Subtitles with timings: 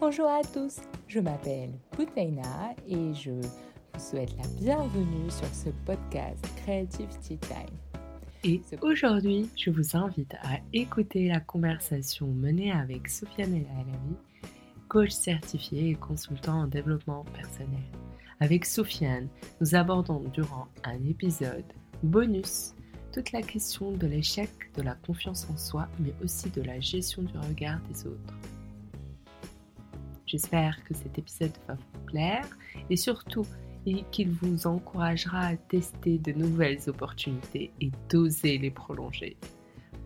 [0.00, 6.42] Bonjour à tous, je m'appelle Boutaina et je vous souhaite la bienvenue sur ce podcast
[6.56, 7.76] Creativity Time.
[8.42, 14.16] Et aujourd'hui, je vous invite à écouter la conversation menée avec Sofiane El Alavi,
[14.88, 17.84] coach certifié et consultant en développement personnel.
[18.40, 19.28] Avec Sofiane,
[19.60, 22.74] nous abordons durant un épisode bonus
[23.12, 24.48] toute la question de l'échec,
[24.78, 28.34] de la confiance en soi, mais aussi de la gestion du regard des autres.
[30.30, 32.46] J'espère que cet épisode va vous plaire
[32.88, 33.44] et surtout
[34.12, 39.36] qu'il vous encouragera à tester de nouvelles opportunités et d'oser les prolonger.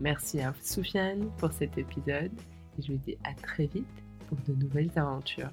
[0.01, 2.31] Merci à Soufiane pour cet épisode
[2.79, 3.85] et je vous dis à très vite
[4.27, 5.51] pour de nouvelles aventures.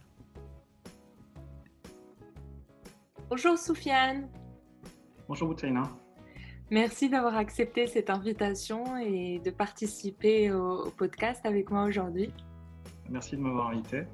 [3.29, 4.27] Bonjour Soufiane.
[5.29, 5.83] Bonjour Boutaina.
[6.71, 12.33] Merci d'avoir accepté cette invitation et de participer au, podcast avec moi aujourd'hui.
[13.11, 14.05] Merci de m'avoir invité.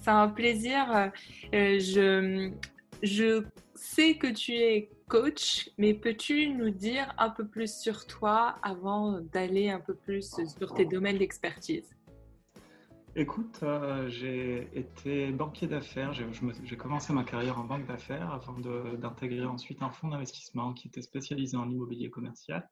[0.00, 1.10] C'est un plaisir.
[1.54, 2.50] Euh, je,
[3.02, 8.56] je sais que tu es coach, mais peux-tu nous dire un peu plus sur toi
[8.62, 11.90] avant d'aller un peu plus sur tes domaines d'expertise?
[13.16, 16.12] Écoute, euh, j'ai été banquier d'affaires.
[16.14, 18.56] J'ai commencé ma carrière en banque d'affaires avant
[18.98, 22.68] d'intégrer ensuite un fonds d'investissement qui était spécialisé en immobilier commercial.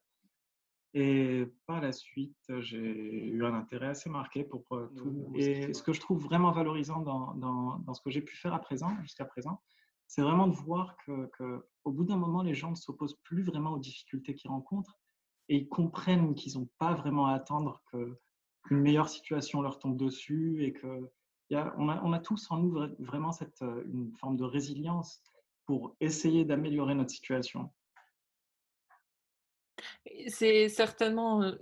[0.94, 5.32] Et par la suite, j'ai eu un intérêt assez marqué pour euh, tout.
[5.34, 8.58] Et ce que je trouve vraiment valorisant dans, dans, ce que j'ai pu faire à
[8.58, 9.60] présent, jusqu'à présent,
[10.06, 11.30] c'est vraiment de voir que,
[11.84, 14.98] au bout d'un moment, les gens ne s'opposent plus vraiment aux difficultés qu'ils rencontrent
[15.50, 18.18] et ils comprennent qu'ils n'ont pas vraiment à attendre que
[18.70, 21.10] une meilleure situation leur tombe dessus et que
[21.50, 24.44] y a, on, a, on, a, tous en nous vraiment cette, euh, une forme de
[24.44, 25.22] résilience
[25.64, 27.70] pour essayer d'améliorer notre situation.
[30.28, 31.52] C'est certainement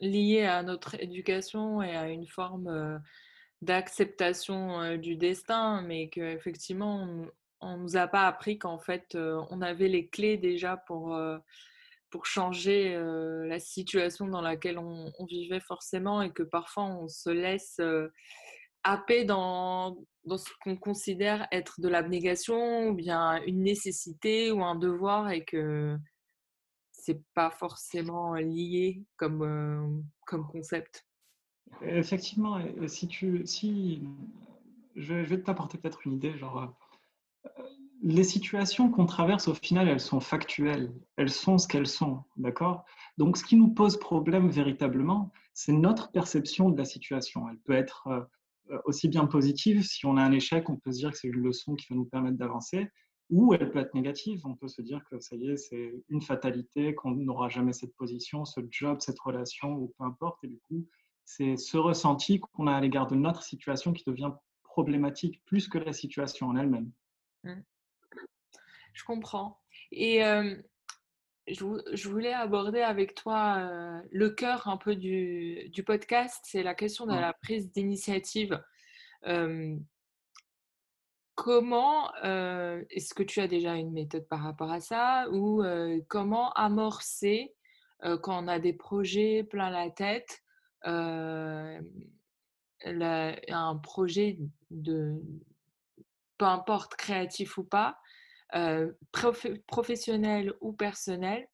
[0.00, 3.00] lié à notre éducation et à une forme
[3.60, 7.06] d'acceptation du destin, mais qu'effectivement,
[7.60, 11.16] on ne nous a pas appris qu'en fait, on avait les clés déjà pour
[12.10, 12.94] pour changer
[13.46, 17.80] la situation dans laquelle on, vivait forcément et que parfois on se laisse
[18.84, 24.74] happer dans, dans ce qu'on considère être de l'abnégation ou bien une nécessité ou un
[24.74, 25.96] devoir et que
[27.02, 31.04] c'est pas forcément lié comme, comme concept.
[31.80, 34.06] Effectivement, si tu, si,
[34.94, 36.72] je vais t'apporter peut-être une idée, genre
[38.04, 40.94] les situations qu'on traverse, au final, elles sont factuelles.
[41.16, 42.84] Elles sont ce qu'elles sont, d'accord?
[43.18, 47.48] Donc, ce qui nous pose problème véritablement, c'est notre perception de la situation.
[47.48, 48.28] Elle peut être
[48.84, 49.82] aussi bien positive.
[49.82, 51.96] Si on a un échec, on peut se dire que c'est une leçon qui va
[51.96, 52.88] nous permettre d'avancer.
[53.32, 54.42] Ou elle peut être négative.
[54.44, 57.96] On peut se dire que ça y est, c'est une fatalité, qu'on n'aura jamais cette
[57.96, 60.44] position, ce job, cette relation, ou peu importe.
[60.44, 60.86] Et du coup,
[61.24, 64.32] c'est ce ressenti qu'on a à l'égard de notre situation qui devient
[64.62, 66.92] problématique plus que la situation en elle-même.
[67.44, 67.62] Mmh.
[68.92, 69.58] Je comprends.
[69.90, 70.20] Et
[71.48, 77.14] je, voulais aborder avec toi le cœur un peu du, podcast, c'est la question de
[77.14, 78.62] la prise d'initiative.
[81.42, 85.64] Comment, est-ce que tu as déjà une méthode par rapport à ça ou
[86.06, 87.52] comment amorcer
[88.22, 90.40] quand on a des projets plein la tête,
[90.84, 91.80] un
[93.82, 94.38] projet
[94.70, 95.20] de,
[96.38, 97.98] peu importe créatif ou pas,
[98.54, 98.92] euh,
[99.66, 101.48] professionnel ou personnel,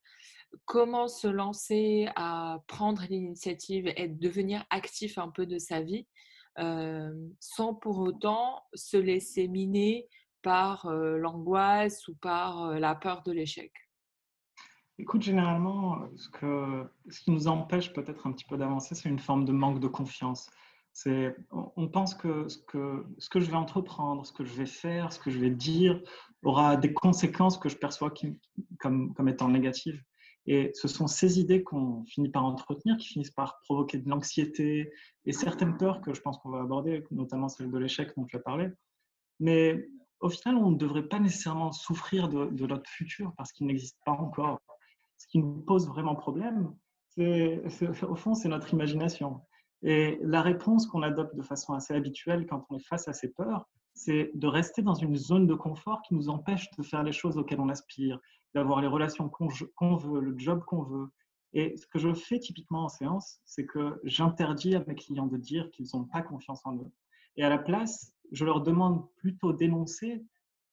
[0.65, 6.38] comment se lancer à prendre l'initiative et devenir actif un peu de sa vie euh,
[6.57, 10.09] sans pour autant se laisser miner
[10.43, 13.73] par l'angoisse ou par la peur de l'échec
[15.01, 16.91] Écoute, généralement, ce, que,
[17.23, 20.51] qui nous empêche peut-être un petit peu d'avancer, c'est une forme de manque de confiance.
[21.53, 25.31] On pense que ce, que je vais entreprendre, ce que je vais faire, ce que
[25.31, 26.03] je vais dire
[26.43, 28.13] aura des conséquences que je perçois
[28.81, 30.03] comme étant négatives.
[30.51, 34.91] Et ce sont ces idées qu'on finit par entretenir, qui finissent par provoquer de l'anxiété
[35.27, 38.37] et certaines peurs que je pense qu'on va aborder, notamment celle de l'échec dont tu
[38.37, 38.71] as parlé.
[39.41, 39.87] Mais
[40.21, 44.13] au final, on ne devrait pas nécessairement souffrir de, notre futur parce qu'il n'existe pas
[44.13, 44.59] encore.
[45.19, 46.75] Ce qui nous pose vraiment problème,
[47.09, 47.63] c'est,
[48.09, 49.43] au fond, c'est notre imagination.
[49.83, 53.29] Et la réponse qu'on adopte de façon assez habituelle quand on est face à ces
[53.29, 57.13] peurs, c'est de rester dans une zone de confort qui nous empêche de faire les
[57.13, 58.19] choses auxquelles on aspire,
[58.55, 61.09] d'avoir les relations qu'on veut, le job qu'on veut.
[61.53, 65.37] Et ce que je fais typiquement en séance, c'est que j'interdis à mes clients de
[65.37, 66.91] dire qu'ils n'ont pas confiance en eux.
[67.37, 70.25] Et à la place, je leur demande plutôt d'énoncer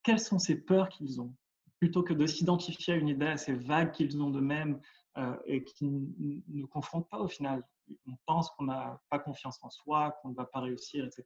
[0.03, 1.33] quelles sont ces peurs qu'ils ont,
[1.79, 4.79] plutôt que de s'identifier à une idée assez vague qu'ils ont d'eux-mêmes
[5.17, 7.63] euh, et qui ne confrontent pas au final
[8.07, 11.25] on pense qu'on n'a pas confiance en soi, qu'on ne va pas réussir, etc.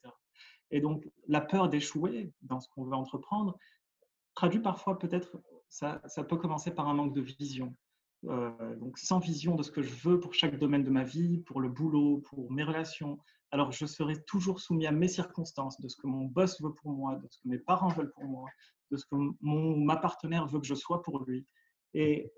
[0.72, 3.58] Et donc, la peur d'échouer dans ce qu'on veut entreprendre
[4.36, 7.76] traduit parfois peut-être, ça, peut commencer par un manque de vision.
[8.26, 11.40] Euh, donc, sans vision de ce que je veux pour chaque domaine de ma vie,
[11.40, 13.20] pour le boulot, pour mes relations,
[13.52, 16.92] alors je serai toujours soumis à mes circonstances, de ce que mon boss veut pour
[16.92, 18.50] moi, de ce que mes parents veulent pour moi,
[18.92, 21.46] de ce que mon, ma partenaire veut que je sois pour lui.
[21.94, 22.32] Et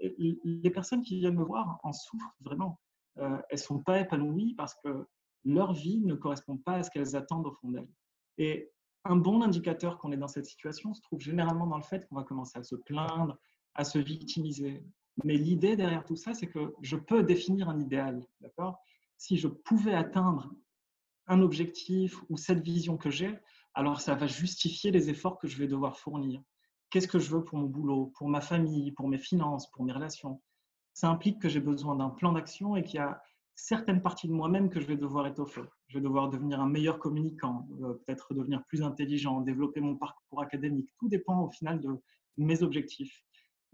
[0.44, 2.80] les personnes qui viennent me voir en souffrent vraiment.
[3.18, 5.06] Euh, elles ne sont pas épanouies parce que
[5.44, 7.89] leur vie ne correspond pas à ce qu'elles attendent au fond d'elles.
[8.38, 8.72] Et
[9.06, 12.15] un bon indicateur qu'on est dans cette situation se trouve généralement dans le fait qu'on
[12.15, 13.38] va commencer à se plaindre,
[13.74, 14.83] à se victimiser.
[15.24, 18.80] Mais l'idée derrière tout ça, c'est que je peux définir un idéal, d'accord?
[19.18, 20.51] Si je pouvais atteindre
[21.27, 23.38] un objectif ou cette vision que j'ai,
[23.74, 26.42] alors ça va justifier les efforts que je vais devoir fournir.
[26.89, 29.94] Qu'est-ce que je veux pour mon boulot, pour ma famille, pour mes finances, pour mes
[29.94, 30.42] relations?
[30.94, 33.21] Ça implique que j'ai besoin d'un plan d'action et qu'il y a
[33.56, 35.62] certaines parties de moi-même que je vais devoir étoffer.
[35.88, 40.42] Je vais devoir devenir un meilleur communicant, euh, peut-être devenir plus intelligent, développer mon parcours
[40.42, 40.89] académique.
[40.98, 42.01] Tout dépend au final de
[42.38, 43.24] mes objectifs.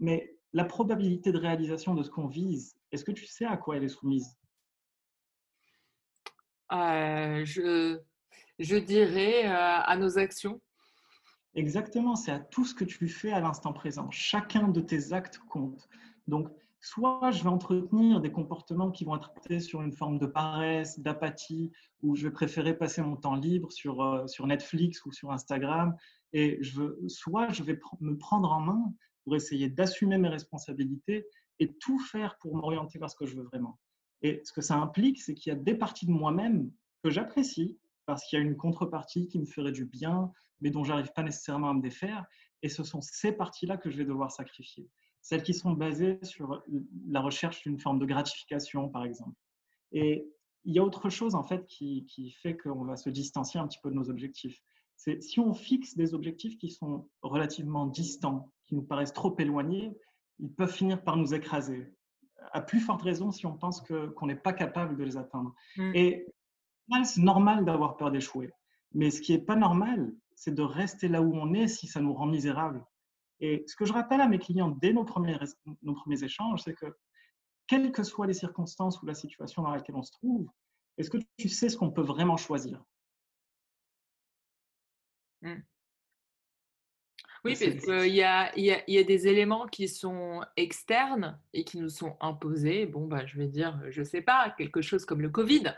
[0.00, 3.76] Mais la probabilité de réalisation de ce qu'on vise, est-ce que tu sais à quoi
[3.76, 4.36] elle est soumise?
[6.72, 7.98] Euh, je,
[8.58, 10.60] je dirais euh, à nos actions.
[11.54, 14.10] Exactement, c'est à tout ce que tu fais à l'instant présent.
[14.10, 15.88] Chacun de tes actes compte.
[16.26, 16.48] Donc,
[16.88, 21.70] soit je vais entretenir des comportements qui vont être sur une forme de paresse, d'apathie,
[22.02, 25.94] ou je vais préférer passer mon temps libre sur, euh, Netflix ou sur Instagram,
[26.32, 26.60] et
[27.08, 28.94] soit je vais me prendre en main
[29.24, 31.26] pour essayer d'assumer mes responsabilités
[31.58, 33.78] et tout faire pour m'orienter vers ce que je veux vraiment.
[34.22, 36.70] Et ce que ça implique, c'est qu'il y a des parties de moi-même
[37.02, 40.32] que j'apprécie parce qu'il y a une contrepartie qui me ferait du bien,
[40.62, 42.24] mais dont j'arrive pas nécessairement à me défaire.
[42.62, 44.88] Et ce sont ces parties-là que je vais devoir sacrifier.
[45.28, 46.62] Celles qui sont basées sur
[47.06, 49.36] la recherche d'une forme de gratification, par exemple.
[49.92, 50.26] Et
[50.64, 53.66] il y a autre chose, en fait, qui, qui fait qu'on va se distancier un
[53.66, 54.58] petit peu de nos objectifs.
[54.96, 59.92] C'est si on fixe des objectifs qui sont relativement distants, qui nous paraissent trop éloignés,
[60.38, 61.92] ils peuvent finir par nous écraser
[62.52, 65.54] à plus forte raison si on pense qu'on n'est pas capable de les atteindre.
[65.76, 65.94] Mm.
[65.94, 66.26] Et
[67.04, 68.50] c'est normal d'avoir peur d'échouer.
[68.94, 72.00] Mais ce qui n'est pas normal, c'est de rester là où on est si ça
[72.00, 72.82] nous rend misérables.
[73.40, 75.38] Et ce que je rappelle à mes clients dès nos premiers,
[75.82, 76.86] nos premiers échanges, c'est que
[77.66, 80.50] quelles que soient les circonstances ou la situation dans laquelle on se trouve,
[80.96, 82.82] est-ce que tu sais ce qu'on peut vraiment choisir?
[85.42, 85.60] Mm.
[87.44, 91.62] Oui, parce qu'il y a, y, a, y a, des éléments qui sont externes et
[91.64, 92.86] qui nous sont imposés.
[92.86, 95.72] Bon, bah, je vais dire, je ne sais pas, quelque chose comme le Covid.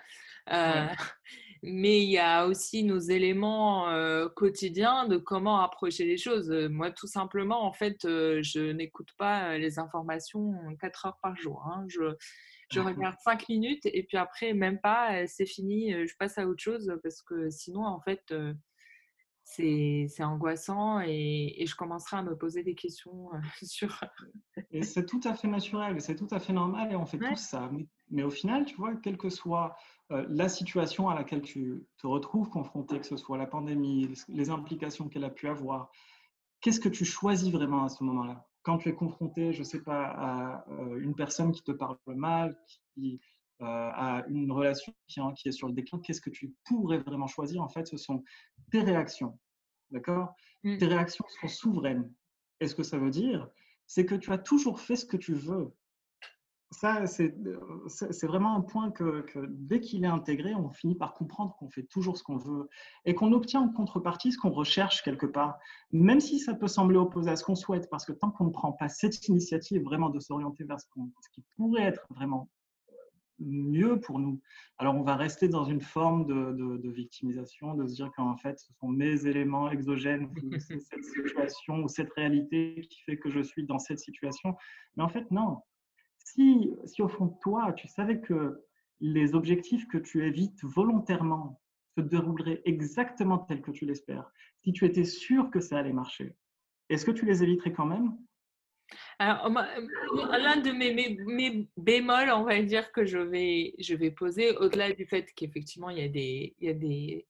[0.51, 0.87] Euh,
[1.63, 6.51] mais il y a aussi nos éléments euh, quotidiens de comment approcher les choses.
[6.71, 11.65] Moi, tout simplement, en fait, euh, je n'écoute pas les informations 4 heures par jour.
[11.67, 11.85] Hein.
[11.89, 12.15] Je,
[12.71, 16.63] je regarde 5 minutes et puis après, même pas, c'est fini, je passe à autre
[16.63, 18.33] chose parce que sinon, en fait,
[19.53, 24.01] c'est angoissant et, je commencerai à me poser des questions euh, sur.
[24.71, 27.37] et c'est tout à fait naturel, c'est tout à fait normal et on fait tout
[27.37, 27.71] ça.
[28.11, 32.07] Mais, au final, tu vois, quelle que soit euh, la situation à laquelle tu te
[32.07, 35.91] retrouves confronté, que ce soit la pandémie, les implications qu'elle a pu avoir,
[36.61, 38.47] qu'est-ce que tu choisis vraiment à ce moment-là?
[38.63, 41.97] Quand tu es confronté, je ne sais pas, à euh, une personne qui te parle
[42.07, 42.59] mal,
[42.95, 43.21] qui
[43.63, 47.63] euh, à une relation qui, est sur le déclin, qu'est-ce que tu pourrais vraiment choisir?
[47.63, 48.25] En fait, ce sont
[48.73, 49.39] tes réactions.
[49.91, 50.35] D'accord?
[50.65, 50.79] Mmh.
[50.79, 52.11] Tes réactions sont souveraines.
[52.61, 53.49] Et ce que ça veut dire,
[53.87, 55.75] c'est que tu as toujours fait ce que tu veux.
[56.73, 61.69] Ça, c'est vraiment un point que, dès qu'il est intégré, on finit par comprendre qu'on
[61.69, 62.69] fait toujours ce qu'on veut
[63.05, 65.59] et qu'on obtient en contrepartie ce qu'on recherche quelque part,
[65.91, 68.51] même si ça peut sembler opposé à ce qu'on souhaite, parce que tant qu'on ne
[68.51, 70.87] prend pas cette initiative vraiment de s'orienter vers ce,
[71.33, 72.49] qui pourrait être vraiment
[73.41, 74.41] mieux pour nous.
[74.79, 78.73] Alors on va rester dans une forme de, victimisation, de se dire qu'en fait ce
[78.75, 83.79] sont mes éléments exogènes, cette situation ou cette réalité qui fait que je suis dans
[83.81, 84.55] cette situation.
[84.97, 85.63] Mais en fait non.
[86.35, 88.65] Si, si au fond de toi tu savais que
[89.01, 91.61] les objectifs que tu évites volontairement
[91.97, 94.31] se dérouleraient exactement tels que tu l'espères,
[94.63, 96.37] si tu étais sûr que ça allait marcher,
[96.89, 98.17] est-ce que tu les éviterais quand même?
[99.19, 100.93] Alors, l'un de mes,
[101.25, 105.91] mes, bémols, on va dire, que je vais, je vais poser, au-delà du fait qu'effectivement,
[105.91, 107.25] il, y a des, il, il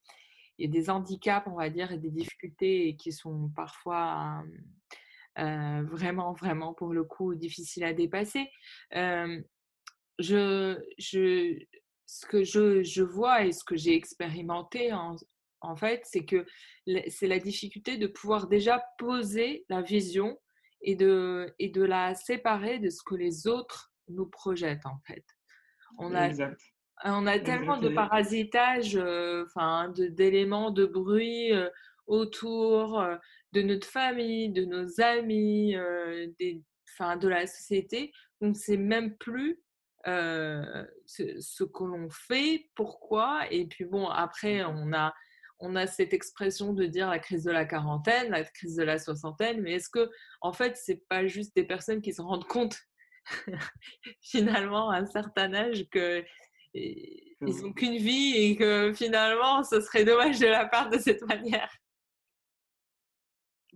[0.58, 4.42] y a des handicaps, on va dire, et des difficultés qui sont parfois
[5.38, 8.50] euh, vraiment, vraiment, pour le coup, difficiles à dépasser.
[8.96, 9.40] Euh,
[10.18, 11.56] je, je,
[12.06, 15.16] ce que je, je, vois et ce que j'ai expérimenté, en,
[15.60, 16.44] en fait, c'est que
[17.08, 20.38] c'est la difficulté de pouvoir déjà poser la vision
[20.82, 25.24] et de, et de la séparer de ce que les autres nous projettent en fait.
[25.98, 26.30] On a,
[27.04, 31.52] On a tellement de parasitage, enfin, d'éléments de bruit
[32.06, 33.04] autour
[33.52, 35.74] de notre famille, de nos amis,
[36.38, 36.62] des,
[37.00, 38.12] de la société.
[38.40, 39.60] Donc, c'est même plus
[40.04, 43.50] ce, que l'on fait, pourquoi.
[43.50, 45.14] Et puis bon, après, on a,
[45.60, 48.98] on a cette expression de dire la crise de la quarantaine, la crise de la
[48.98, 52.78] soixantaine, mais est-ce que, en fait, c'est pas juste des personnes qui se rendent compte
[54.22, 56.24] finalement à un certain âge que
[56.72, 61.22] ils n'ont qu'une vie et que finalement, ce serait dommage de la part de cette
[61.28, 61.70] manière?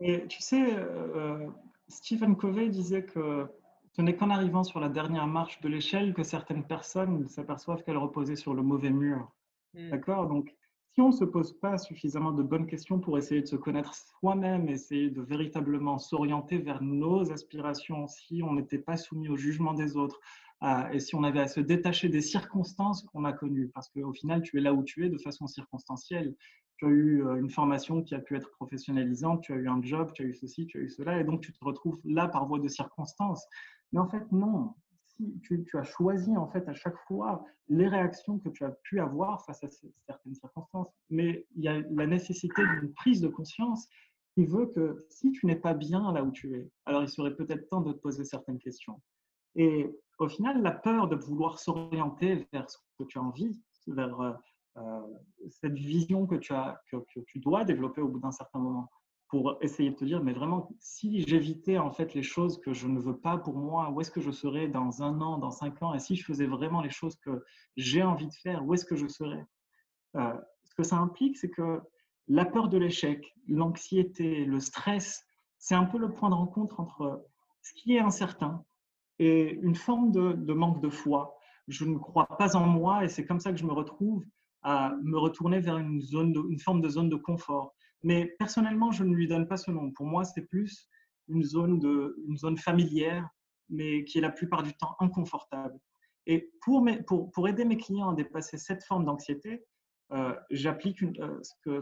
[0.01, 1.47] Et tu sais, euh,
[1.89, 3.47] Stephen Covey disait que
[3.93, 7.97] ce n'est qu'en arrivant sur la dernière marche de l'échelle que certaines personnes s'aperçoivent qu'elles
[7.97, 9.31] reposaient sur le mauvais mur.
[9.75, 9.91] Hmm.
[9.91, 10.27] D'accord?
[10.27, 10.55] Donc,
[10.95, 13.95] si on ne se pose pas suffisamment de bonnes questions pour essayer de se connaître
[13.95, 19.75] soi-même, essayer de véritablement s'orienter vers nos aspirations, si on n'était pas soumis au jugement
[19.75, 20.21] des autres,
[20.93, 24.43] et si on avait à se détacher des circonstances qu'on a connues, parce qu'au final,
[24.43, 26.35] tu es là où tu es de façon circonstancielle.
[26.77, 29.83] Tu as eu euh, une formation qui a pu être professionnalisante, tu as eu un
[29.83, 32.29] job, tu as eu ceci, tu as eu cela, et donc tu te retrouves là
[32.29, 33.47] par voie de circonstances.
[33.93, 34.75] Mais en fait, non.
[35.07, 38.99] Si tu, as choisi en fait à chaque fois les réactions que tu as pu
[38.99, 43.87] avoir face à certaines circonstances, mais il y a la nécessité d'une prise de conscience
[44.35, 47.37] qui veut que si tu n'es pas bien là où tu es, alors il serait
[47.37, 49.01] peut-être temps de te poser certaines questions.
[49.55, 49.89] Et
[50.19, 54.33] au final, la peur de vouloir s'orienter vers ce que tu as envie, vers euh,
[55.51, 58.91] cette vision que tu, as, que, tu dois développer au bout d'un certain moment,
[59.29, 62.87] pour essayer de te dire, mais vraiment, si j'évitais en fait les choses que je
[62.87, 65.83] ne veux pas pour moi, où est-ce que je serais dans un an, dans cinq
[65.83, 67.45] ans, et si je faisais vraiment les choses que
[67.77, 69.45] j'ai envie de faire, où est-ce que je serais?
[70.17, 71.81] Euh, Ce que ça implique, c'est que
[72.29, 75.25] la peur de l'échec, l'anxiété, le stress,
[75.59, 77.27] c'est un peu le point de rencontre entre
[77.63, 78.65] ce qui est incertain,
[79.19, 81.37] et une forme de, manque de foi.
[81.69, 84.25] Je ne crois pas en moi et c'est comme ça que je me retrouve
[84.65, 87.75] à me retourner vers une, zone une forme de zone de confort.
[88.03, 89.91] Mais personnellement, je ne lui donne pas ce nom.
[89.93, 90.89] Pour moi, c'est plus
[91.29, 93.29] une zone, de, une zone familière,
[93.69, 95.79] mais qui est la plupart du temps inconfortable.
[96.27, 96.85] Et pour,
[97.33, 99.65] pour aider mes clients à dépasser cette forme d'anxiété,
[100.13, 101.81] euh, j'applique une, euh,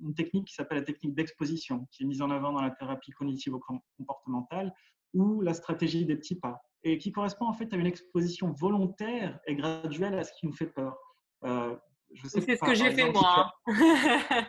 [0.00, 3.12] une technique qui s'appelle la technique d'exposition, qui est mise en avant dans la thérapie
[3.12, 4.72] cognitivo-comportementale,
[5.14, 9.38] ou la stratégie des petits pas, et qui correspond en fait à une exposition volontaire
[9.46, 10.96] et graduelle à ce qui nous fait peur.
[11.44, 11.76] Euh,
[12.24, 13.52] c'est ce que j'ai fait moi.
[13.66, 14.44] Hein.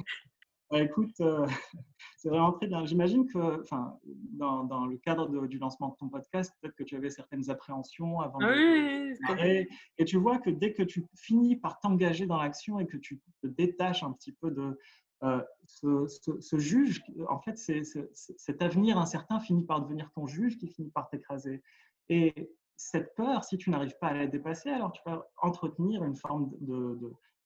[0.71, 1.47] Bah, écoute, euh,
[2.19, 2.85] c'est vraiment très bien.
[2.85, 6.95] J'imagine que, enfin, dans, dans, le cadre du lancement de ton podcast, peut-être que tu
[6.95, 11.57] avais certaines appréhensions avant ah oui, de Et tu vois que dès que tu finis
[11.57, 14.79] par t'engager dans l'action et que tu te détaches un petit peu de,
[15.25, 17.83] euh, ce, juge, en fait, c'est,
[18.15, 21.63] cet avenir incertain finit par devenir ton juge qui finit par t'écraser.
[22.11, 26.15] Et cette peur, si tu n'arrives pas à la dépasser, alors tu vas entretenir une
[26.15, 26.97] forme de...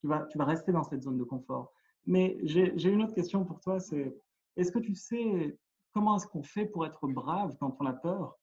[0.01, 1.73] tu, vas, tu vas rester dans cette zone de confort.
[2.07, 4.15] Mais j'ai, une autre question pour toi, c'est
[4.57, 5.59] est-ce que tu sais
[5.95, 8.37] comment est-ce qu'on fait pour être brave quand on a peur?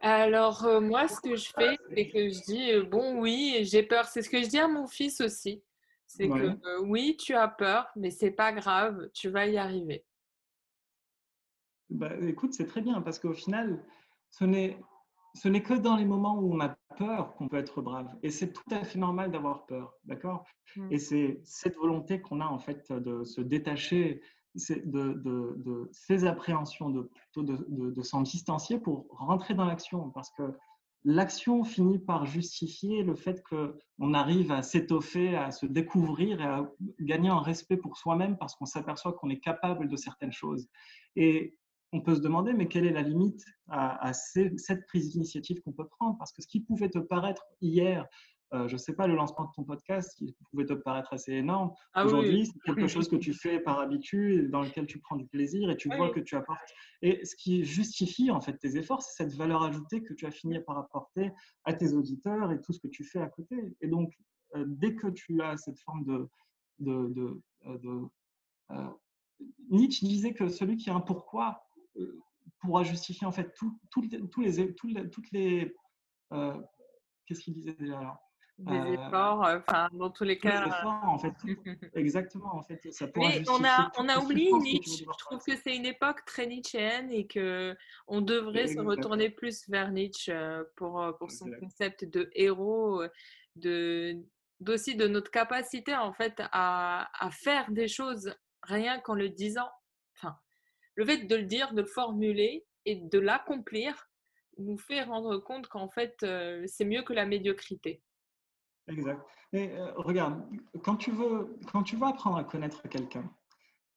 [0.00, 3.82] Alors, euh, moi, ce que je fais, c'est que je dis, euh, bon, oui, j'ai
[3.82, 4.04] peur.
[4.04, 5.62] C'est ce que je dis à mon fils aussi.
[6.06, 10.04] C'est que oui, tu as peur, mais c'est pas grave, tu vas y arriver.
[11.90, 13.82] Bah, écoute, c'est très bien parce qu'au final,
[14.38, 14.78] ce n'est
[15.36, 18.08] ce n'est que dans les moments où on a peur qu'on peut être brave.
[18.22, 20.44] Et c'est tout à fait normal d'avoir peur, d'accord?
[20.76, 20.92] Mmh.
[20.92, 24.22] Et c'est cette volonté qu'on a en fait de se détacher
[24.54, 30.10] de, de, de ces appréhensions, de, plutôt de, de s'en distancier pour rentrer dans l'action.
[30.10, 30.44] Parce que
[31.04, 36.70] l'action finit par justifier le fait qu'on arrive à s'étoffer, à se découvrir et à
[37.00, 40.68] gagner un respect pour soi-même parce qu'on s'aperçoit qu'on est capable de certaines choses.
[41.16, 41.56] Et
[41.94, 45.86] on peut se demander, mais quelle est la limite à, cette prise d'initiative qu'on peut
[45.86, 46.18] prendre?
[46.18, 48.06] Parce que ce qui pouvait te paraître hier
[48.52, 51.32] euh, je ne sais pas, le lancement de ton podcast qui pouvait te paraître assez
[51.32, 51.72] énorme.
[51.92, 55.26] Ah Aujourd'hui, c'est quelque chose que tu fais par habitude, dans lequel tu prends du
[55.26, 56.60] plaisir et tu vois que tu apportes.
[57.02, 60.30] Et ce qui justifie en fait tes efforts, c'est cette valeur ajoutée que tu as
[60.30, 61.32] fini par apporter
[61.64, 63.56] à tes auditeurs et tout ce que tu fais à côté.
[63.80, 64.12] Et donc,
[64.54, 66.28] euh, dès que tu as cette forme de,
[66.78, 68.02] de, de,
[68.70, 68.88] euh,
[69.70, 71.64] Nietzsche disait que celui qui a un pourquoi
[72.58, 75.74] pourra justifier en fait tout, les, tous les, toutes les
[77.26, 78.20] qu'est-ce qu'il disait déjà là
[78.58, 80.66] des euh, efforts, enfin, dans tous les cas.
[80.66, 81.32] Efforts, en fait,
[81.94, 85.04] exactement, en fait, ça Mais on a, on a oublié Nietzsche.
[85.04, 89.68] Je trouve que c'est une époque très nietzschéenne et que on devrait se retourner plus
[89.68, 90.32] vers Nietzsche
[90.76, 93.02] pour, pour son concept de héros,
[93.56, 94.22] de
[94.68, 99.68] aussi de notre capacité en fait à, à faire des choses rien qu'en le disant.
[100.96, 104.08] Le fait de le dire, de le formuler et de l'accomplir,
[104.58, 106.14] nous fait rendre compte qu'en fait,
[106.66, 108.02] c'est mieux que la médiocrité.
[108.88, 109.20] Exact.
[109.52, 110.42] Mais regarde,
[110.84, 113.28] quand tu, veux, quand tu veux apprendre à connaître quelqu'un,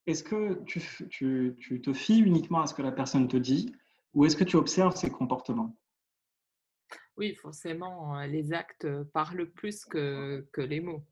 [0.08, 3.76] est-ce que tu, tu, tu, te fies uniquement à ce que la personne te dit
[4.14, 5.78] ou est-ce que tu observes ses comportements?
[7.18, 11.04] Oui, forcément, les actes parlent plus que, que les mots.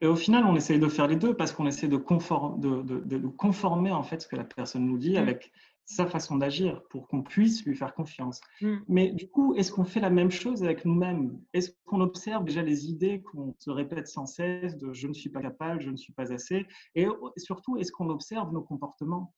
[0.00, 3.18] Et au final, on essaye de faire les deux parce qu'on essaie de, de, de,
[3.18, 5.22] de, conformer en fait ce que la personne nous dit mmh.
[5.22, 5.52] avec
[5.84, 8.40] sa façon d'agir pour qu'on puisse lui faire confiance.
[8.60, 8.76] Mmh.
[8.88, 11.40] Mais du coup, est-ce qu'on fait la même chose avec nous-mêmes?
[11.52, 15.30] Est-ce qu'on observe déjà les idées qu'on se répète sans cesse de je ne suis
[15.30, 19.34] pas capable, je ne suis pas assez Et surtout, est-ce qu'on observe nos comportements?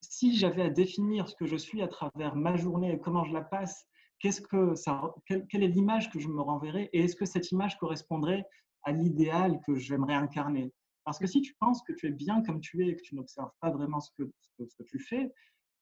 [0.00, 3.32] Si j'avais à définir ce que je suis à travers ma journée et comment je
[3.32, 3.86] la passe,
[4.20, 7.50] qu'est-ce que ça, quelle, quelle est l'image que je me renverrais Et est-ce que cette
[7.50, 8.44] image correspondrait
[8.84, 10.72] à l'idéal que j'aimerais incarner.
[11.04, 13.14] Parce que si tu penses que tu es bien comme tu es et que tu
[13.14, 15.32] n'observes pas vraiment ce que, ce que, tu fais,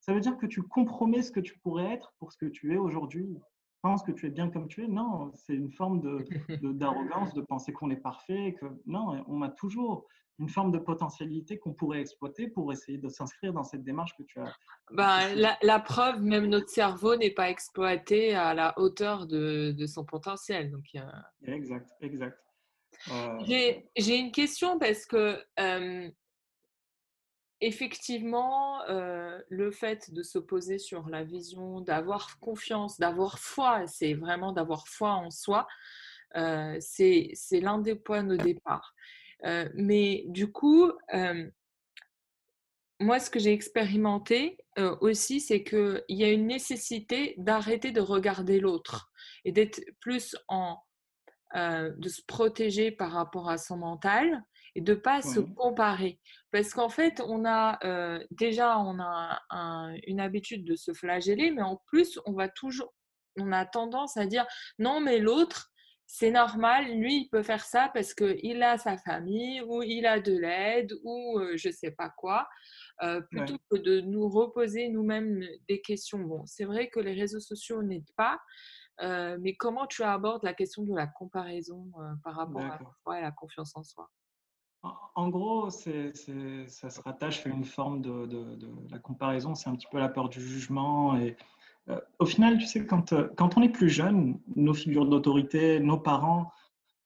[0.01, 2.75] ça veut dire que tu compromets ce que tu pourrais être pour ce que tu
[2.75, 3.29] es aujourd'hui.
[3.37, 4.89] Tu penses que tu es bien comme tu es?
[4.89, 6.01] Non, c'est une forme
[6.75, 8.57] d'arrogance de, de, penser qu'on est parfait.
[8.61, 10.07] Que, non, on a toujours
[10.39, 14.25] une forme de potentialité qu'on pourrait exploiter pour essayer de s'inscrire dans cette démarche que
[14.25, 14.53] tu as.
[14.91, 19.87] Ben, la, la, preuve, même notre cerveau n'est pas exploité à la hauteur de, de
[19.87, 20.71] son potentiel.
[20.71, 20.85] Donc,
[21.45, 22.39] Exact, exact.
[23.07, 25.43] J'ai une question parce que
[27.61, 34.53] effectivement, le fait de se poser sur la vision, d'avoir confiance, d'avoir foi, c'est vraiment
[34.53, 35.67] d'avoir foi en soi,
[36.35, 38.95] c'est l'un des points de départ.
[39.75, 40.93] mais du coup,
[43.03, 44.59] moi, ce que j'ai expérimenté
[45.01, 49.11] aussi, c'est qu'il y a une nécessité d'arrêter de regarder l'autre
[49.45, 50.79] et d'être plus en
[51.55, 54.43] euh, de se protéger par rapport à son mental
[54.75, 56.19] et de pas se comparer.
[56.51, 59.39] Parce qu'en fait, on a euh, déjà on a
[60.07, 62.95] une habitude de se flageller, mais en plus, on va toujours,
[63.39, 64.47] on a tendance à dire
[64.79, 65.69] non, mais l'autre,
[66.07, 70.21] c'est normal, lui, il peut faire ça parce qu'il a sa famille ou il a
[70.21, 72.49] de l'aide ou euh, je sais pas quoi.
[73.31, 76.21] plutôt que de nous reposer nous-mêmes des questions.
[76.21, 78.41] Bon, c'est vrai que les réseaux sociaux n'aident pas,
[79.01, 82.79] euh, mais comment tu abordes la question de la comparaison euh, par rapport à
[83.11, 84.11] la et la confiance en soi?
[85.15, 89.87] En gros, ça se rattache à une forme de, de, la comparaison, c'est un petit
[89.91, 91.17] peu la peur du jugement.
[91.17, 91.37] Et,
[91.89, 95.99] euh, au final, tu sais, quand, quand on est plus jeune, nos figures d'autorité, nos
[95.99, 96.53] parents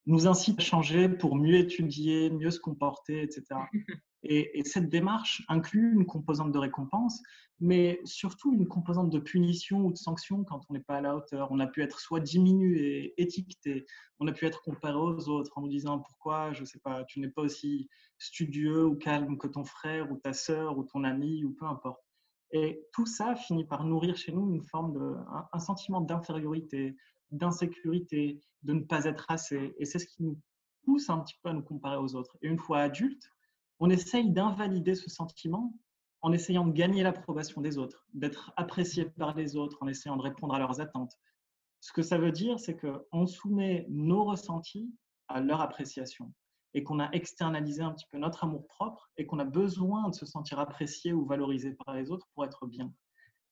[0.07, 3.45] nous incitent à changer pour mieux étudier, mieux se comporter, etc.
[4.29, 7.23] Et, cette démarche inclut une composante de récompense,
[7.61, 11.17] mais surtout une composante de punition ou de sanction quand on n'est pas à la
[11.17, 11.49] hauteur.
[11.53, 13.87] On a pu être soit diminué, étiqueté,
[14.19, 17.05] on a pu être comparé aux autres en nous disant pourquoi, je ne sais pas,
[17.05, 17.89] tu n'es pas aussi
[18.19, 22.03] studieux ou calme que ton frère ou ta sœur ou ton ami ou peu importe.
[22.53, 25.15] Et tout ça finit par nourrir chez nous une forme de,
[25.53, 26.97] un sentiment d'infériorité,
[27.31, 29.75] d'insécurité, de ne pas être assez.
[29.79, 30.39] Et c'est ce qui nous
[30.85, 32.37] pousse un petit peu à nous comparer aux autres.
[32.43, 33.31] Et une fois adulte,
[33.79, 35.75] on essaye d'invalider ce sentiment
[36.23, 40.23] en essayant de gagner l'approbation des autres, d'être apprécié par les autres, en essayant de
[40.23, 41.19] répondre à leurs attentes.
[41.81, 44.93] Ce que ça veut dire, c'est qu'on soumet nos ressentis
[45.29, 46.33] à leur appréciation
[46.75, 50.15] et qu'on a externalisé un petit peu notre amour propre et qu'on a besoin de
[50.15, 52.93] se sentir apprécié ou valorisé par les autres pour être bien.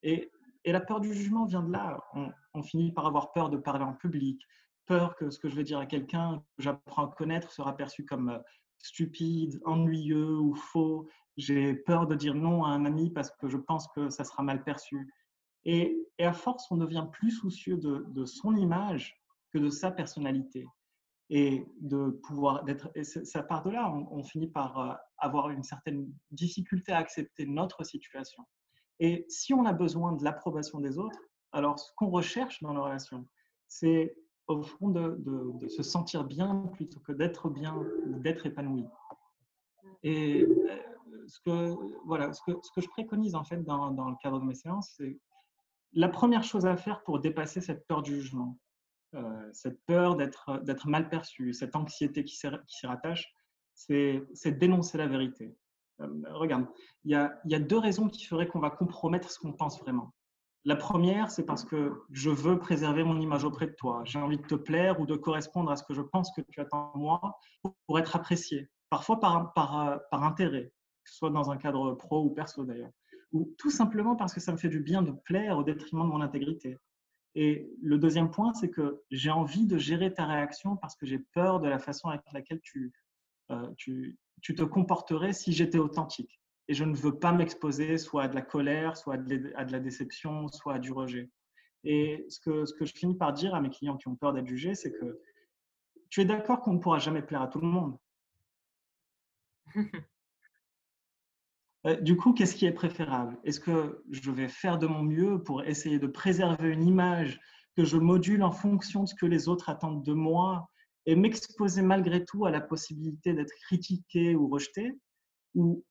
[0.02, 0.30] Et,
[0.72, 1.98] la peur du jugement vient de là.
[2.14, 4.42] On, on, finit par avoir peur de parler en public,
[4.86, 8.04] peur que ce que je vais dire à quelqu'un que j'apprends à connaître sera perçu
[8.04, 8.38] comme euh,
[8.78, 11.08] stupide, ennuyeux ou faux.
[11.36, 14.42] J'ai peur de dire non à un ami parce que je pense que ça sera
[14.42, 15.12] mal perçu.
[15.64, 19.16] Et, à force, on devient plus soucieux de, son image
[19.52, 20.66] que de sa personnalité.
[21.30, 22.90] Et de pouvoir d'être.
[23.02, 27.82] ça part de là, on, finit par euh, avoir une certaine difficulté à accepter notre
[27.82, 28.44] situation.
[29.00, 31.18] Et si on a besoin de l'approbation des autres,
[31.52, 33.26] alors ce qu'on recherche dans nos relations,
[33.68, 38.86] c'est au fond de, se sentir bien plutôt que d'être bien ou d'être épanoui.
[40.02, 44.10] Et euh, ce que, voilà, ce, que, ce que je préconise en fait dans, dans
[44.10, 45.18] le cadre de mes séances, c'est
[45.94, 48.58] la première chose à faire pour dépasser cette peur du jugement,
[49.14, 53.32] euh, cette peur d'être mal perçu, cette anxiété qui s'y rattache,
[53.74, 54.22] c'est
[54.58, 55.56] dénoncer la vérité.
[56.00, 56.66] Euh, regarde,
[57.04, 60.12] il y a, deux raisons qui feraient qu'on va compromettre ce qu'on pense vraiment.
[60.64, 64.02] La première, c'est parce que je veux préserver mon image auprès de toi.
[64.04, 66.60] J'ai envie de te plaire ou de correspondre à ce que je pense que tu
[66.60, 67.38] attends de moi
[67.86, 68.70] pour être apprécié.
[68.88, 70.72] Parfois par, par, par intérêt,
[71.04, 72.92] que ce soit dans un cadre pro ou perso d'ailleurs.
[73.32, 76.08] Ou tout simplement parce que ça me fait du bien de plaire au détriment de
[76.08, 76.78] mon intégrité.
[77.34, 81.18] Et le deuxième point, c'est que j'ai envie de gérer ta réaction parce que j'ai
[81.18, 82.92] peur de la façon avec laquelle tu,
[83.50, 88.24] euh, tu, tu te comporterais si j'étais authentique et je ne veux pas m'exposer soit
[88.24, 91.30] à de la colère, soit à de la déception, soit à du rejet.
[91.82, 94.34] Et ce que, ce que je finis par dire à mes clients qui ont peur
[94.34, 95.18] d'être jugés, c'est que
[96.10, 97.98] tu es d'accord qu'on ne pourra jamais plaire à tout le monde.
[101.86, 103.36] Euh, du coup, qu'est-ce qui est préférable?
[103.44, 107.38] Est-ce que je vais faire de mon mieux pour essayer de préserver une image
[107.76, 110.70] que je module en fonction de ce que les autres attendent de moi?
[111.06, 114.92] Et m'exposer malgré tout à la possibilité d'être critiqué ou rejeté
[115.54, 115.84] Ou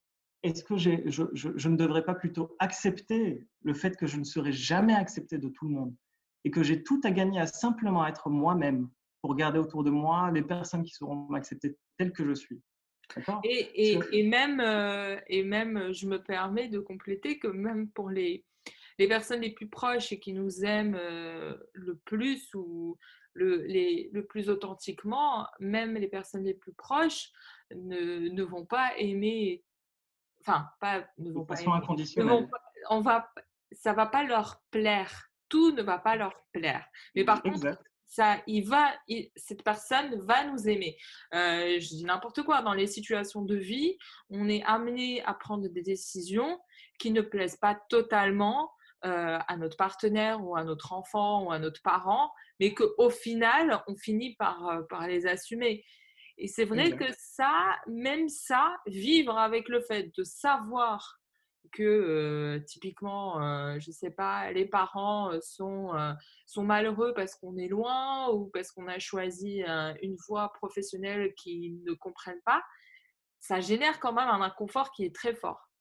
[0.43, 4.51] est-ce que je, je, ne devrais pas plutôt accepter le fait que je ne serai
[4.51, 5.95] jamais accepté de tout le monde
[6.43, 8.89] et que j'ai tout à gagner à simplement être moi-même
[9.21, 12.61] pour garder autour de moi les personnes qui sauront m'accepter tel que je suis.
[13.43, 18.09] Et, et, et, même, euh, et même, je me permets de compléter que même pour
[18.09, 18.43] les,
[18.97, 22.97] les personnes les plus proches et qui nous aiment euh, le plus ou
[23.33, 27.29] le, les, le plus authentiquement, même les personnes les plus proches
[27.75, 29.63] ne, ne vont pas aimer,
[30.41, 32.47] enfin, pas, ne vont pas aimer,
[32.89, 33.31] on va,
[33.71, 35.29] ça va pas leur plaire.
[35.49, 36.85] Tout ne va pas leur plaire.
[37.15, 38.93] Mais par contre, ça, il va,
[39.35, 40.97] cette personne va nous aimer.
[41.33, 42.61] Euh, je dis n'importe quoi.
[42.61, 43.97] Dans les situations de vie,
[44.29, 46.59] on est amené à prendre des décisions
[46.99, 48.71] qui ne plaisent pas totalement
[49.05, 53.83] euh, à notre partenaire ou à notre enfant ou à notre parent, mais qu'au final,
[53.87, 55.83] on finit par, euh, par les assumer.
[56.37, 61.19] Et c'est vrai que ça, même ça, vivre avec le fait de savoir
[61.71, 63.39] que typiquement,
[63.79, 65.91] je ne sais pas, les parents sont,
[66.47, 69.63] sont malheureux parce qu'on est loin ou parce qu'on a choisi
[70.01, 72.63] une voie professionnelle qu'ils ne comprennent pas,
[73.39, 75.72] ça génère quand même un inconfort qui est très fort.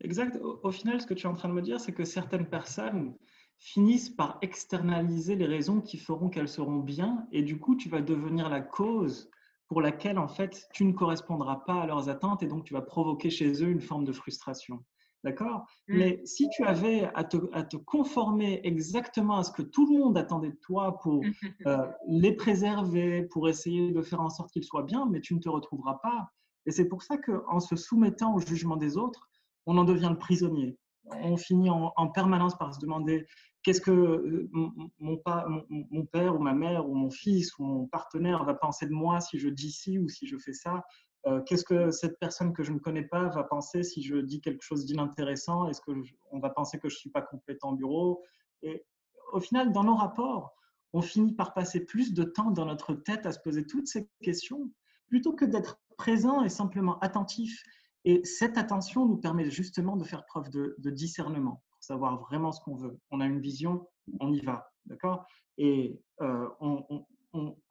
[0.00, 0.38] Exact.
[0.42, 2.46] Au, au final, ce que tu es en train de me dire, c'est que certaines
[2.46, 3.14] personnes
[3.58, 8.00] finissent par externaliser les raisons qui feront qu'elles seront bien et du coup, tu vas
[8.00, 9.30] devenir la cause
[9.66, 12.80] pour laquelle en fait tu ne correspondras pas à leurs attentes et donc tu vas
[12.80, 14.84] provoquer chez eux une forme de frustration.
[15.24, 15.66] D'accord?
[15.88, 15.98] Mmh.
[15.98, 19.98] Mais si tu avais à te, à te, conformer exactement à ce que tout le
[19.98, 21.22] monde attendait de toi pour
[21.66, 25.40] euh, les préserver, pour essayer de faire en sorte qu'ils soient bien, mais tu ne
[25.40, 26.30] te retrouveras pas.
[26.66, 29.28] Et c'est pour ça qu'en se soumettant au jugement des autres,
[29.68, 30.76] on en devient le prisonnier.
[31.22, 33.26] On finit en, en permanence par se demander
[33.62, 38.44] Qu'est-ce que euh, mon, mon, père ou ma mère ou mon fils ou mon partenaire
[38.44, 40.84] va penser de moi si je dis ci ou si je fais ça?
[41.26, 44.40] Euh, Qu'est-ce que cette personne que je ne connais pas va penser si je dis
[44.40, 45.68] quelque chose d'inintéressant?
[45.68, 48.22] Est-ce qu'on va penser que je ne suis pas compétent en bureau?
[48.62, 48.86] Et
[49.32, 50.54] au final, dans nos rapports,
[50.92, 54.08] on finit par passer plus de temps dans notre tête à se poser toutes ces
[54.22, 54.70] questions
[55.08, 57.62] plutôt que d'être présent et simplement attentif.
[58.08, 62.74] Et cette attention nous permet justement de faire preuve de discernement savoir vraiment ce qu'on
[62.74, 62.98] veut.
[63.10, 63.88] On a une vision,
[64.20, 65.26] on y va, d'accord?
[65.56, 66.48] Et euh,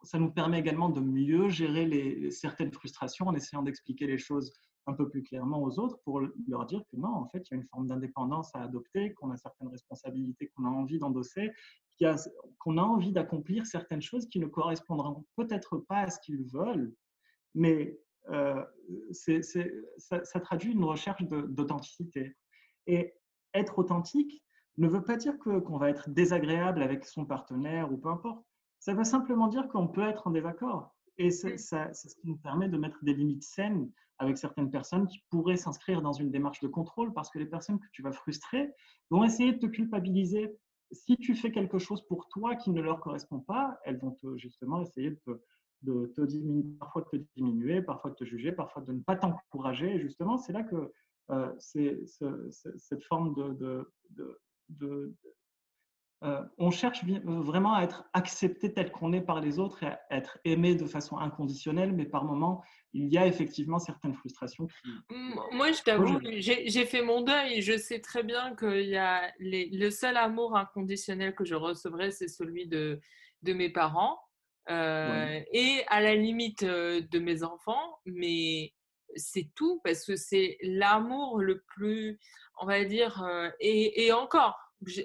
[0.04, 4.54] ça nous permet également de mieux gérer les, certaines frustrations en essayant d'expliquer les choses
[4.86, 7.58] un peu plus clairement aux autres pour leur dire que non, en fait, il y
[7.58, 11.52] a une forme d'indépendance à adopter, qu'on a certaines responsabilités qu'on a envie d'endosser,
[12.60, 16.93] qu'on a, envie d'accomplir certaines choses qui ne correspondront peut-être pas à ce qu'ils veulent,
[17.54, 18.00] mais
[18.31, 18.63] euh,
[19.11, 22.35] ça, ça, traduit une recherche d'authenticité.
[22.85, 23.13] Et
[23.53, 24.43] être authentique
[24.77, 28.45] ne veut pas dire qu'on va être désagréable avec son partenaire ou peu importe.
[28.79, 30.95] Ça veut simplement dire qu'on peut être en désaccord.
[31.17, 35.19] Et c'est ce qui nous permet de mettre des limites saines avec certaines personnes qui
[35.29, 38.71] pourraient s'inscrire dans une démarche de contrôle parce que les personnes que tu vas frustrer
[39.09, 40.55] vont essayer de te culpabiliser.
[40.91, 44.37] Si tu fais quelque chose pour toi qui ne leur correspond pas, elles vont te,
[44.37, 45.31] justement essayer de te,
[45.81, 49.15] de te diminuer, parfois de te diminuer, parfois de te juger, parfois de ne pas
[49.15, 49.95] t'encourager.
[49.95, 50.91] Et justement, c'est là que
[51.29, 51.99] euh, c'est
[52.77, 53.85] cette forme de,
[54.69, 55.13] de,
[56.23, 59.99] euh, on cherche vraiment à être accepté tel qu'on est par les autres et à
[60.09, 62.63] être aimé de façon inconditionnelle, mais par moments,
[62.93, 64.67] il y a effectivement certaines frustrations.
[65.51, 69.31] Moi, je t'avoue, j'ai fait mon deuil et je sais très bien que y a
[69.39, 72.99] le seul amour inconditionnel que je recevrai, c'est celui de,
[73.43, 74.19] de mes parents
[74.69, 78.73] euh, et à la limite de mes enfants, mais
[79.15, 82.19] c'est tout parce que c'est l'amour le plus,
[82.60, 84.58] on va dire, euh, et, encore,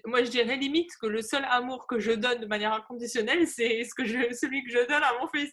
[0.04, 3.84] moi je dirais limite que le seul amour que je donne de manière inconditionnelle, c'est
[3.84, 5.52] ce que je, celui que je donne à mon fils.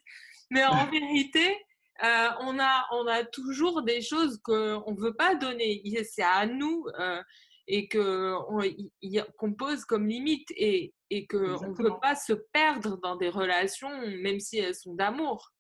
[0.50, 1.56] Mais en vérité,
[2.04, 5.82] euh, on, a, on a toujours des choses qu'on ne veut pas donner.
[6.10, 7.22] C'est à nous euh,
[7.71, 13.29] et qu'on pose comme limite et, et qu'on ne peut pas se perdre dans des
[13.29, 13.89] relations,
[14.23, 15.53] même si elles sont d'amour.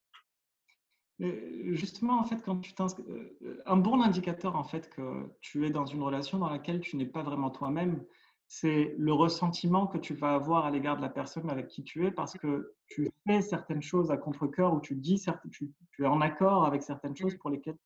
[1.19, 5.85] Justement, en fait, quand tu euh, un bon indicateur en fait que tu es dans
[5.85, 8.03] une relation dans laquelle tu n'es pas vraiment toi-même,
[8.47, 12.07] c'est le ressentiment que tu vas avoir à l'égard de la personne avec qui tu
[12.07, 16.07] es parce que tu fais certaines choses à contre-cœur ou tu dis tu, tu, es
[16.07, 17.77] en accord avec certaines choses pour lesquelles,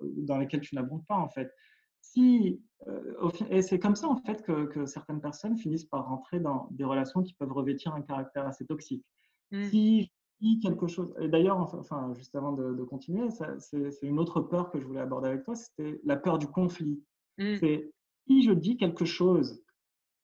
[0.00, 1.52] dans lesquelles tu n'abondes pas en fait.
[2.00, 2.60] Si,
[3.50, 7.22] et c'est comme ça en fait que, certaines personnes finissent par rentrer dans des relations
[7.22, 9.04] qui peuvent revêtir un caractère assez toxique.
[9.50, 9.64] Mmh.
[9.64, 10.10] Si
[10.62, 14.86] quelque chose, et d'ailleurs, enfin, juste avant de, continuer, c'est une autre peur que je
[14.86, 17.02] voulais aborder avec toi, c'était la peur du conflit.
[17.38, 17.56] Mmh.
[17.60, 17.90] C'est
[18.26, 19.62] si je dis quelque chose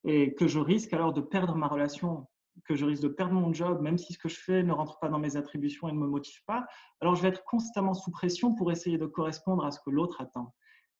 [0.03, 2.27] et que je risque alors de perdre ma relation,
[2.65, 4.97] que je risque de perdre mon job, même si ce que je fais ne rentre
[4.99, 6.65] pas dans mes attributions et ne me motive pas,
[7.01, 10.21] alors je vais être constamment sous pression pour essayer de correspondre à ce que l'autre
[10.21, 10.55] attend.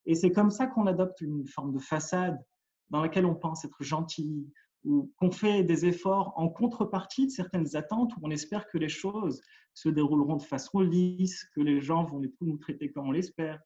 [0.07, 2.43] Et c'est comme ça qu'on adopte une forme de façade
[2.89, 4.49] dans laquelle on pense être gentil,
[4.85, 8.89] ou qu'on fait des efforts en contrepartie de certaines attentes, où on espère que les
[8.89, 9.41] choses
[9.73, 13.59] se dérouleront de façon lisse, que les gens vont nous traiter comme on l'espère.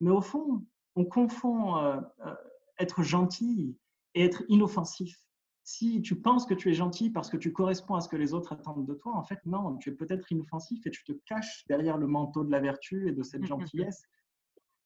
[0.00, 2.34] Mais au fond, on confond euh, euh,
[2.78, 3.78] être gentil
[4.14, 5.16] et être inoffensif.
[5.62, 8.34] Si tu penses que tu es gentil parce que tu corresponds à ce que les
[8.34, 11.64] autres attendent de toi, en fait, non, tu es peut-être inoffensif et tu te caches
[11.68, 14.02] derrière le manteau de la vertu et de cette gentillesse.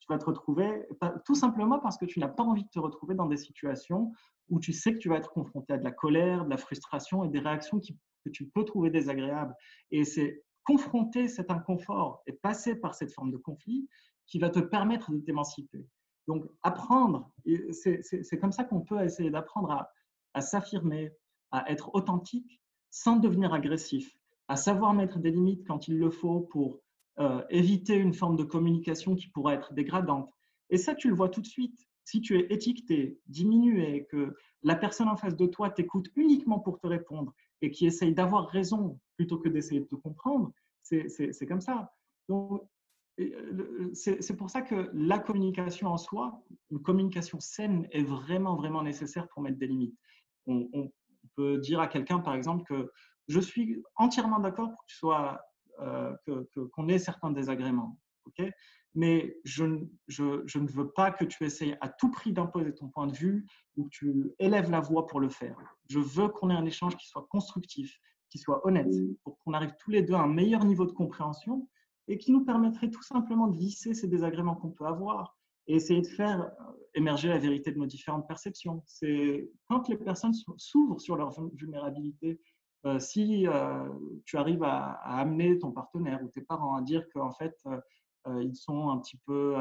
[0.09, 0.87] Vas te retrouver,
[1.25, 4.13] tout simplement parce que tu n'as pas envie de te retrouver dans des situations
[4.49, 7.25] où tu sais que tu vas être confronté à de la colère, de la frustration
[7.25, 9.55] et des réactions que tu peux trouver désagréables.
[9.91, 13.89] Et c'est confronter cet inconfort et passer par cette forme de conflit
[14.27, 15.87] qui va te permettre de t'émanciper.
[16.27, 17.31] Donc, apprendre,
[17.73, 19.87] c'est comme ça qu'on peut essayer d'apprendre
[20.35, 21.13] à s'affirmer,
[21.51, 24.15] à être authentique sans devenir agressif,
[24.49, 26.81] à savoir mettre des limites quand il le faut pour
[27.21, 30.31] euh, éviter une forme de communication qui pourrait être dégradante.
[30.71, 31.87] Et ça, tu le vois tout de suite.
[32.05, 36.79] Si tu es étiqueté, diminué, que la personne en face de toi t'écoute uniquement pour
[36.79, 40.53] te répondre et qui essaye d'avoir raison plutôt que d'essayer de te comprendre,
[40.83, 41.93] c'est comme ça.
[42.29, 42.63] Donc,
[43.21, 48.83] euh, c'est pour ça que la communication en soi, une communication saine est vraiment, vraiment
[48.83, 49.99] nécessaire pour mettre des limites.
[50.47, 50.91] On,
[51.37, 52.91] peut dire à quelqu'un, par exemple, que
[53.29, 55.41] je suis entièrement d'accord pour que sois,
[55.81, 56.15] euh,
[56.73, 57.99] qu'on ait certains désagréments.
[58.95, 59.65] mais je,
[60.07, 63.15] je, je, ne veux pas que tu essayes à tout prix d'imposer ton point de
[63.15, 65.57] vue ou que tu élèves la voix pour le faire.
[65.89, 67.99] Je veux qu'on ait un échange qui soit constructif,
[68.31, 71.69] qui soit honnête, pour qu'on arrive tous les deux à un meilleur niveau de compréhension
[72.09, 75.37] et qui nous permettrait tout simplement de lisser ces désagréments qu'on peut avoir
[75.67, 78.83] et essayer de faire euh, émerger la vérité de nos différentes perceptions.
[78.87, 82.41] C'est quand les personnes s'ouvrent sur leur vulnérabilité,
[82.87, 83.89] euh, si euh,
[84.25, 87.57] tu arrives à, amener ton partenaire ou tes parents à dire qu'en fait,
[88.43, 89.55] ils sont un petit peu,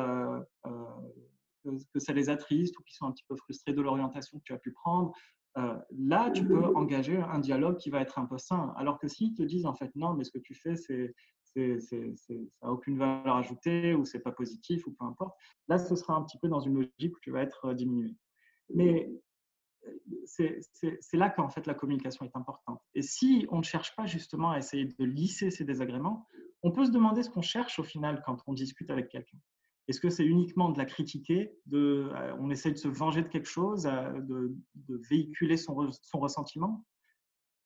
[0.65, 4.43] que, que, ça les attriste ou qu'ils sont un petit peu frustrés de l'orientation que
[4.43, 5.13] tu as pu prendre,
[5.55, 8.73] là, tu peux engager un dialogue qui va être un peu sain.
[8.75, 11.13] Alors que s'ils te disent en fait non, mais ce que tu fais, c'est
[11.55, 15.35] ça n'a aucune valeur ajoutée ou c'est pas positif ou peu importe.
[15.67, 18.15] Là, ce sera un petit peu dans une logique où tu vas être diminué.
[18.73, 19.21] Mais euh,
[20.25, 22.81] c'est là qu'en fait la communication est importante.
[22.95, 26.27] Et si on ne cherche pas justement à essayer de lisser ces désagréments,
[26.63, 29.37] on peut se demander ce qu'on cherche au final quand on discute avec quelqu'un.
[29.87, 33.29] Est-ce que c'est uniquement de la critiquer, de, euh, on essaie de se venger de
[33.29, 34.53] quelque chose, de,
[35.09, 36.85] véhiculer son, son ressentiment?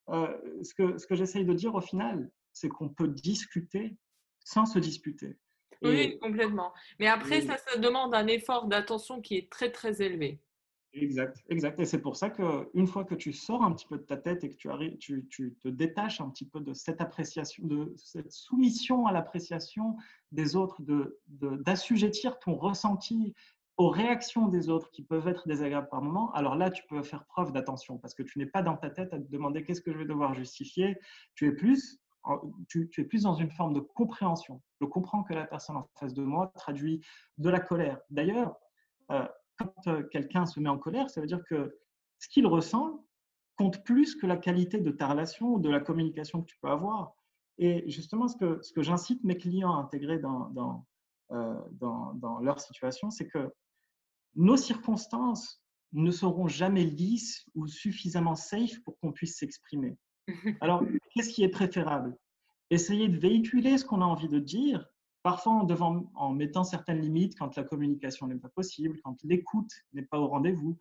[0.07, 3.97] Ce que, ce que j'essaye de dire au final, c'est qu'on peut discuter
[4.43, 5.38] sans se disputer.
[5.81, 6.73] oui, complètement.
[6.99, 10.39] Mais après, ça, ça demande un effort d'attention qui est très, très élevé.
[10.93, 11.80] Exact, exact.
[11.80, 14.43] Et c'est pour ça qu'une fois que tu sors un petit peu de ta tête
[14.43, 18.32] et que tu, arrives, tu, te détaches un petit peu de cette appréciation, de cette
[18.32, 19.95] soumission à l'appréciation
[20.34, 20.82] des autres,
[21.27, 23.34] d'assujettir de, ton ressenti
[23.77, 27.25] aux réactions des autres qui peuvent être désagréables par moment, alors là, tu peux faire
[27.25, 29.93] preuve d'attention parce que tu n'es pas dans ta tête à te demander qu'est-ce que
[29.93, 30.97] je vais devoir justifier.
[31.36, 31.99] Tu es plus
[32.67, 34.62] tu, es plus dans une forme de compréhension.
[34.80, 37.01] Je comprends que la personne en face de moi traduit
[37.39, 37.99] de la colère.
[38.12, 38.56] D'ailleurs,
[39.12, 39.27] euh,
[39.63, 41.78] quand euh, quelqu'un se met en colère, ça veut dire que
[42.19, 43.06] ce qu'il ressent
[43.56, 46.69] compte plus que la qualité de ta relation ou de la communication que tu peux
[46.69, 47.13] avoir.
[47.58, 50.88] Et justement, ce que, ce que j'incite mes clients à intégrer dans, dans,
[51.32, 53.52] euh, dans, dans leur situation, c'est que
[54.36, 55.62] nos circonstances
[55.93, 59.97] ne seront jamais lisses ou suffisamment safe pour qu'on puisse s'exprimer.
[60.62, 62.17] Alors, qu'est-ce qui est préférable?
[62.69, 64.88] Essayer de véhiculer ce qu'on a envie de dire,
[65.23, 65.65] parfois
[66.15, 70.27] en, mettant certaines limites quand la communication n'est pas possible, quand l'écoute n'est pas au
[70.27, 70.77] rendez-vous,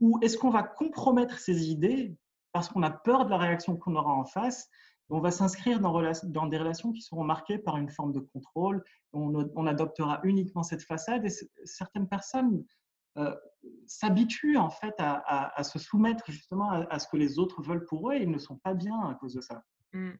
[0.00, 2.16] ou est-ce qu'on va compromettre ses idées
[2.52, 4.68] parce qu'on a peur de la réaction qu'on aura en face?
[5.10, 5.92] On va s'inscrire dans,
[6.46, 8.82] des relations qui seront marquées par une forme de contrôle.
[9.12, 11.30] On, adoptera uniquement cette façade et
[11.64, 12.64] certaines personnes
[13.18, 13.34] euh,
[13.86, 18.14] s'habituent en fait à, se soumettre justement à, ce que les autres veulent pour eux
[18.14, 19.62] et ils ne sont pas bien à cause de ça.
[19.94, 20.10] Mmh.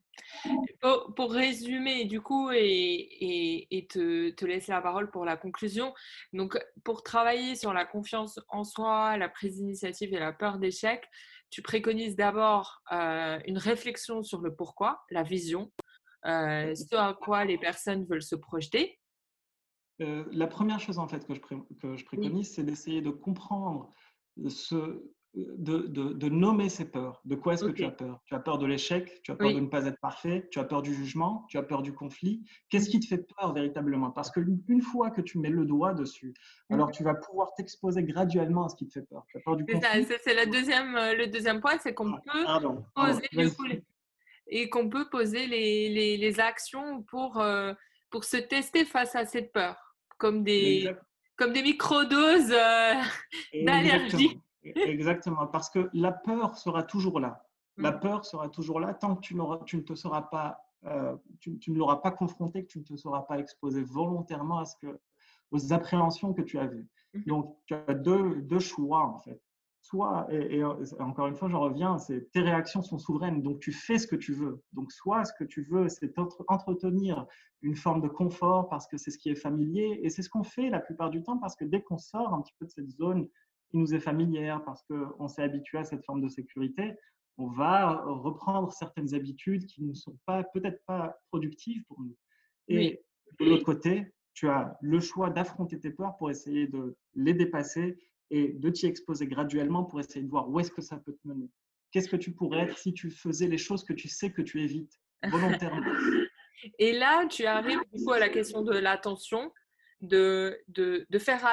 [1.17, 5.93] Pour, résumer du coup et, et, te, te, laisser la parole pour la conclusion,
[6.33, 11.05] donc pour travailler sur la confiance en soi, la prise d'initiative et la peur d'échec,
[11.51, 15.73] tu préconises d'abord euh, une réflexion sur le pourquoi, la vision,
[16.27, 19.01] euh, ce à quoi les personnes veulent se projeter,
[19.99, 23.93] la première chose en fait que je, que je préconise, c'est d'essayer de comprendre
[24.49, 27.21] ce, de, de, nommer ces peurs.
[27.25, 28.21] De quoi est-ce que tu as peur?
[28.27, 30.65] Tu as peur de l'échec, tu as peur de ne pas être parfait, tu as
[30.65, 32.45] peur du jugement, tu as peur du conflit?
[32.71, 34.11] Qu'est-ce qui te fait peur véritablement?
[34.11, 36.35] Parce qu'une fois que tu mets le doigt dessus,
[36.71, 36.75] mmh.
[36.75, 39.25] alors tu vas pouvoir t'exposer graduellement à ce qui te fait peur.
[39.29, 40.07] Tu as peur du conflit.
[40.23, 42.15] C'est le deuxième, euh, le deuxième point, c'est qu'on
[42.47, 43.83] ah, peut poser
[44.47, 47.73] et qu'on peut poser les, les, les, actions pour, euh,
[48.11, 49.77] pour se tester face à cette peur,
[50.19, 50.95] comme des,
[51.37, 52.95] comme des microdoses euh,
[53.65, 54.39] d'allergie.
[54.65, 57.45] Exactement, parce que la peur sera toujours là.
[57.77, 58.01] La mm.
[58.01, 61.79] peur sera toujours là tant que tu, tu ne te seras pas, euh, tu, ne
[61.79, 64.99] l'auras pas confronté, que tu ne te seras pas exposé volontairement à ce que,
[65.51, 66.87] aux appréhensions que tu avais.
[67.15, 67.27] Mm-hmm.
[67.27, 69.41] Donc, tu as deux, deux, choix en fait.
[69.83, 70.65] Soit, et,
[70.99, 74.17] encore une fois, je reviens, c'est tes réactions sont souveraines, donc tu fais ce que
[74.17, 74.63] tu veux.
[74.73, 76.15] Donc, soit ce que tu veux, c'est
[76.49, 77.27] entretenir
[77.61, 80.43] une forme de confort parce que c'est ce qui est familier, et c'est ce qu'on
[80.43, 82.89] fait la plupart du temps parce que dès qu'on sort un petit peu de cette
[82.89, 83.29] zone
[83.75, 86.95] qui nous est familière parce qu'on s'est habitué à cette forme de sécurité,
[87.39, 92.17] on va reprendre certaines habitudes qui ne sont pas peut-être pas productives pour nous.
[92.69, 93.03] Et
[93.41, 97.99] de l'autre côté, tu as le choix d'affronter tes peurs pour essayer de les dépasser
[98.31, 101.27] et de t'y exposer graduellement pour essayer de voir où est-ce que ça peut te
[101.27, 101.51] mener.
[101.91, 104.63] Qu'est-ce que tu pourrais être si tu faisais les choses que tu sais que tu
[104.63, 105.83] évites volontairement?
[106.79, 109.53] Et là, tu arrives du coup à la question de l'attention,
[110.01, 111.45] de, de, de faire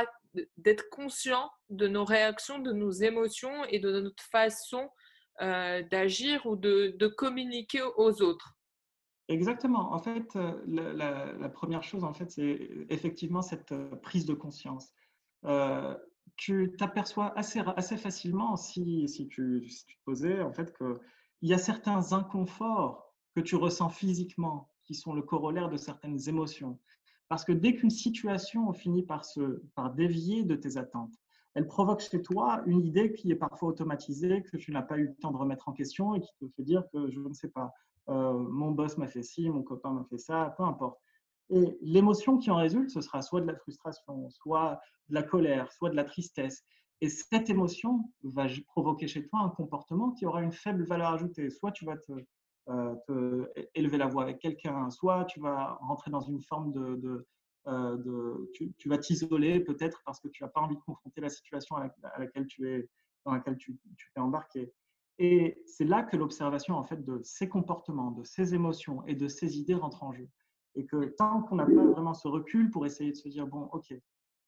[0.57, 4.89] d'être conscient de nos réactions, de nos émotions et de notre façon
[5.41, 8.57] euh, d'agir ou de, communiquer aux autres.
[9.27, 9.93] Exactement.
[9.93, 14.93] En fait, euh, la, première chose, en fait, c'est effectivement cette euh, prise de conscience.
[16.37, 21.53] tu t'aperçois assez, assez facilement, si, si, tu, tu te posais, en fait, qu'il y
[21.53, 26.79] a certains inconforts que tu ressens physiquement, qui sont le corollaire de certaines émotions.
[27.31, 31.13] Parce que dès qu'une situation finit par, se, par dévier de tes attentes,
[31.53, 35.07] elle provoque chez toi une idée qui est parfois automatisée, que tu n'as pas eu
[35.07, 37.47] le temps de remettre en question et qui te fait dire que je ne sais
[37.47, 37.71] pas,
[38.09, 40.99] euh, mon boss m'a fait ci, mon copain m'a fait ça, peu importe.
[41.49, 45.71] Et l'émotion qui en résulte, ce sera soit de la frustration, soit de la colère,
[45.71, 46.65] soit de la tristesse.
[46.99, 51.49] Et cette émotion va provoquer chez toi un comportement qui aura une faible valeur ajoutée.
[51.49, 52.11] Soit tu vas te
[53.07, 57.25] te, élever la voix avec quelqu'un, soit tu vas rentrer dans une forme de,
[57.67, 61.75] euh, tu, vas t'isoler peut-être parce que tu n'as pas envie de confronter la situation
[61.75, 62.89] à, laquelle tu es,
[63.25, 64.73] dans laquelle tu, tu t'es embarqué.
[65.19, 69.27] Et c'est là que l'observation en fait de ces comportements, de ces émotions et de
[69.27, 70.27] ces idées rentre en jeu.
[70.73, 73.69] Et que tant qu'on n'a pas vraiment ce recul pour essayer de se dire bon,
[73.73, 73.93] ok,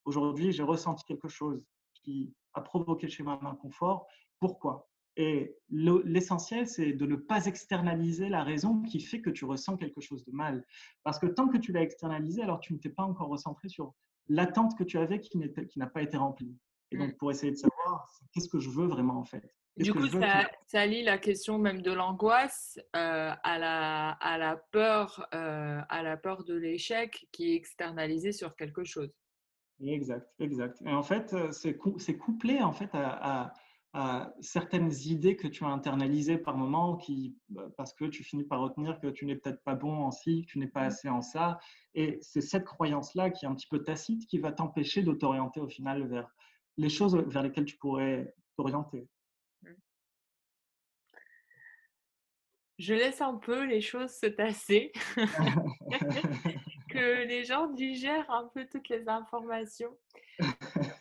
[0.05, 4.07] aujourd'hui j'ai ressenti quelque chose qui a provoqué chez moi un inconfort,
[4.39, 4.89] pourquoi?
[5.15, 10.02] Et l'essentiel, c'est de ne pas externaliser la raison qui fait que tu ressens quelque
[10.02, 10.65] chose de mal.
[11.04, 13.93] Parce que tant que tu l'as externalisé, alors tu ne t'es pas encore recentré sur
[14.28, 15.38] l'attente que tu avais qui
[15.78, 16.58] n'a pas été remplie.
[16.91, 17.17] Et donc, mmh.
[17.17, 19.43] pour essayer de savoir, qu'est-ce que je veux vraiment en fait?
[19.78, 24.56] Du coup, ça, ça, lie la question même de l'angoisse euh, à, la, à, la
[24.71, 29.12] peur, euh, à la peur de l'échec qui est externalisée sur quelque chose.
[29.84, 30.80] Exact, exact.
[30.86, 33.52] Et en fait, euh, c'est couplé en fait à
[34.39, 38.60] certaines idées que tu as internalisées par moment qui, bah, parce que tu finis par
[38.60, 40.88] retenir que tu n'es peut-être pas bon en ci, que tu n'es pas mmh.
[40.88, 41.60] assez en ça.
[41.93, 45.60] Et c'est cette croyance-là qui est un petit peu tacite qui va t'empêcher de t'orienter
[45.60, 46.27] au final vers
[46.77, 49.08] les choses vers lesquelles tu pourrais t'orienter.
[49.62, 49.69] Mmh.
[52.79, 54.91] Je laisse un peu les choses se tasser,
[56.89, 59.95] que les gens digèrent un peu toutes les informations.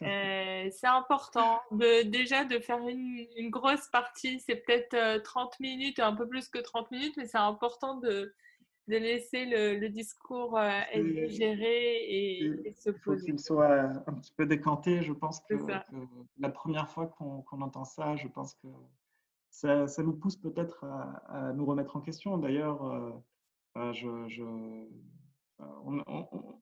[0.02, 5.98] Euh, c'est important de, déjà de faire une, grosse partie, c'est peut-être 30 euh, minutes,
[6.00, 8.32] un peu plus que 30 minutes, mais c'est important de,
[8.88, 12.96] de laisser le, discours euh, être géré et, se poser.
[12.96, 15.02] Il faut qu'il soit un petit peu décanté.
[15.02, 15.54] Je pense que,
[16.38, 18.68] la première fois qu'on entend ça, je pense que
[19.50, 22.38] ça, ça nous pousse peut-être à, nous remettre en question.
[22.38, 23.22] D'ailleurs,
[23.92, 24.42] je, je
[25.84, 26.60] on, on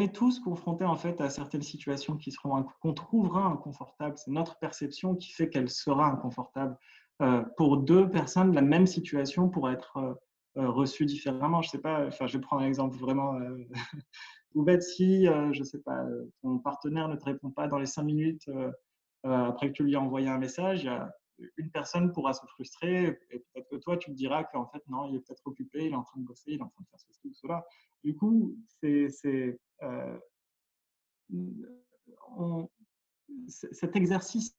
[0.00, 4.16] est tous confrontés en fait à certaines situations qui seront qu'on trouvera inconfortables.
[4.18, 6.76] C'est notre perception qui fait qu'elle sera inconfortable.
[7.20, 10.14] Euh, pour deux personnes, la même situation pourrait être euh,
[10.58, 11.62] euh, reçue différemment.
[11.62, 12.06] Je sais pas.
[12.06, 13.38] Enfin, je vais prendre un exemple vraiment.
[14.54, 16.04] Vous êtes si, je sais pas,
[16.42, 18.48] ton partenaire ne te répond pas dans les cinq minutes
[19.22, 20.90] après que tu lui as envoyé un message,
[21.58, 25.04] une personne pourra se frustrer et peut-être que toi, tu te diras qu'en fait, non,
[25.04, 26.88] il est peut-être occupé, il est en train de bosser, il est en train de
[26.88, 27.64] faire ceci ou cela.
[28.02, 30.18] Du coup, c'est euh,
[33.48, 34.56] cet exercice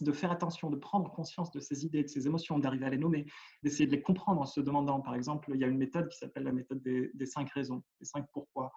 [0.00, 2.98] de faire attention, de prendre conscience de ses idées, de ses émotions, d'arriver à les
[2.98, 3.26] nommer,
[3.62, 6.16] d'essayer de les comprendre en se demandant, par exemple, il y a une méthode qui
[6.16, 8.72] s'appelle la méthode des, cinq raisons, des cinq pourquoi.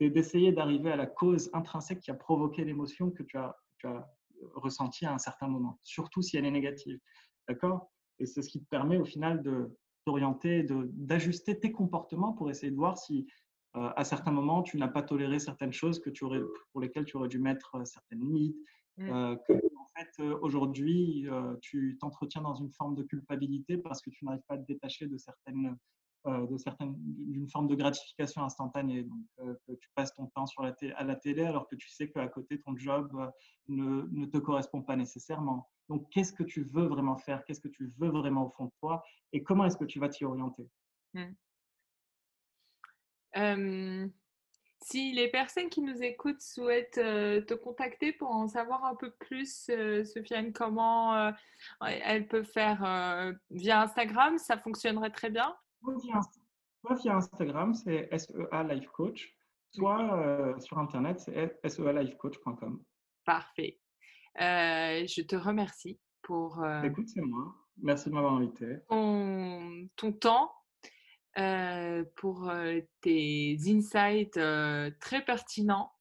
[0.00, 4.08] et d'essayer d'arriver à la cause intrinsèque qui a provoqué l'émotion que tu as, as
[4.54, 6.98] ressentie à un certain moment, surtout si elle est négative.
[7.48, 7.92] D'accord?
[8.18, 9.70] Et c'est ce qui te permet au final de
[10.06, 13.26] d'orienter, d'ajuster tes comportements pour essayer de voir si
[13.76, 16.40] euh, à certains moments tu n'as pas toléré certaines choses que tu aurais,
[16.72, 18.56] pour lesquelles tu aurais dû mettre euh, certaines limites.
[18.98, 19.10] Mmh.
[19.10, 21.28] Euh, que en fait aujourd'hui
[21.60, 25.06] tu t'entretiens dans une forme de culpabilité parce que tu n'arrives pas à te détacher
[25.06, 25.76] de certaines
[26.26, 29.04] de certaines, d'une forme de gratification instantanée.
[29.04, 32.10] Donc, que tu passes ton temps sur la à la télé alors que tu sais
[32.10, 33.12] qu'à côté, ton job
[33.68, 35.70] ne, ne, te correspond pas nécessairement.
[35.88, 37.44] Donc, qu'est-ce que tu veux vraiment faire?
[37.44, 39.04] Qu'est-ce que tu veux vraiment au fond de toi?
[39.32, 40.68] Et comment est-ce que tu vas t'y orienter?
[41.14, 41.26] Mmh.
[44.82, 49.70] Si les personnes qui nous écoutent souhaitent te contacter pour en savoir un peu plus,
[50.04, 51.32] Sofiane, comment
[51.80, 55.56] elles peuvent faire via Instagram, ça fonctionnerait très bien?
[55.82, 59.36] Soit via, Instagram, c'est SEA Life Coach,
[59.70, 62.82] soit euh, sur Internet, c'est sealifecoach.com.
[63.24, 63.78] Parfait.
[64.40, 66.62] Euh, je te remercie pour.
[66.62, 67.54] Euh, Écoute, c'est moi.
[67.82, 68.78] Merci de m'avoir invité.
[68.88, 70.52] Ton, ton temps,
[72.16, 72.50] pour
[73.00, 74.38] tes insights
[75.00, 75.92] très pertinents.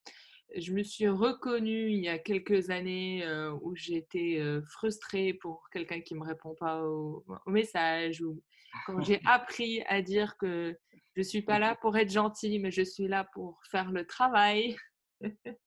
[0.55, 3.25] Je me suis reconnue il y a quelques années
[3.61, 8.41] où j'étais frustrée pour quelqu'un qui ne me répond pas au, au message ou
[8.85, 10.77] quand j'ai appris à dire que
[11.15, 14.05] je ne suis pas là pour être gentille, mais je suis là pour faire le
[14.05, 14.75] travail.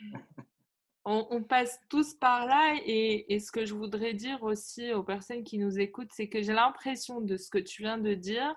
[1.08, 5.58] on, passe tous par là et, ce que je voudrais dire aussi aux personnes qui
[5.58, 8.54] nous écoutent, c'est que j'ai l'impression de ce que tu viens de dire,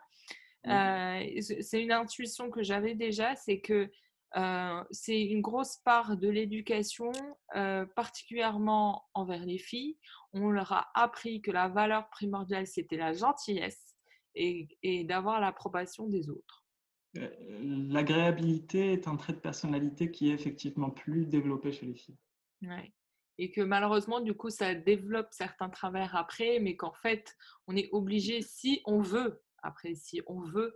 [0.67, 3.89] euh, c'est une intuition que j'avais déjà, c'est que
[4.37, 7.11] euh, c'est une grosse part de l'éducation,
[7.55, 9.97] euh, particulièrement envers les filles.
[10.33, 13.95] On leur a appris que la valeur primordiale, c'était la gentillesse
[14.35, 16.65] et, d'avoir l'approbation des autres.
[17.13, 22.17] L'agréabilité est un trait de personnalité qui est effectivement plus développé chez les filles.
[22.62, 22.93] Ouais.
[23.38, 27.36] Et que malheureusement, du coup, ça développe certains travers après, mais qu'en fait,
[27.68, 30.76] on est obligé, si on veut, après, si on veut,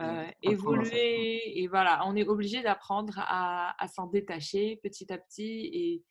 [0.00, 1.62] euh, évoluer.
[1.62, 6.04] Et voilà, on est obligé d'apprendre à, s'en détacher petit à petit et,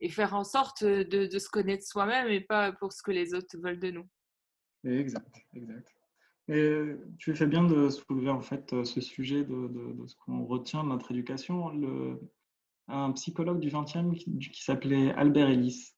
[0.00, 3.56] et faire en sorte de, se connaître soi-même et pas pour ce que les autres
[3.58, 4.08] veulent de nous.
[4.84, 5.94] Exact, exact.
[6.48, 10.82] Et tu fais bien de soulever en fait ce sujet de, de, ce qu'on retient
[10.82, 11.68] de notre éducation.
[11.70, 12.18] Le,
[12.88, 15.92] un psychologue du 20e qui, s'appelait Albert Ellis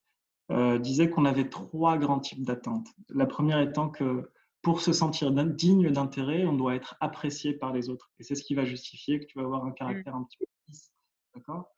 [0.51, 2.89] euh, disait qu'on avait trois grands types d'attentes.
[3.09, 4.31] La première étant que
[4.63, 8.11] pour se sentir digne d'intérêt, on doit être apprécié par les autres.
[8.19, 10.45] Et c'est ce qui va justifier que tu vas avoir un caractère un petit peu
[10.69, 10.93] lisse.
[11.35, 11.71] D'accord?